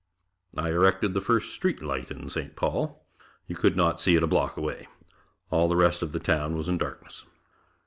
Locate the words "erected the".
0.71-1.21